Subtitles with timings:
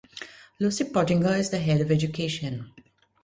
[0.59, 2.73] Lucy Pottinger is the head of education.